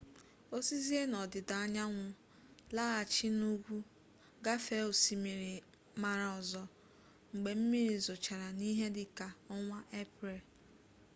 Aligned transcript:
o 0.55 0.57
sizie 0.67 1.01
n'ọdịda 1.11 1.55
anyanwụ 1.65 2.05
laghachi 2.75 3.27
n'ugwu 3.37 3.75
gafee 4.45 4.83
osimiri 4.91 5.51
mara 6.01 6.25
ọzọ 6.39 6.63
mgbe 7.33 7.51
mmiri 7.59 7.95
zochara 8.05 8.47
n'ihe 8.57 8.87
dị 8.95 9.05
ka 9.17 9.27
ọnwa 9.55 9.79
eprel 10.01 10.41